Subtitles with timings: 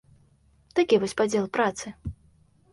[0.79, 1.87] Такі вось падзел працы.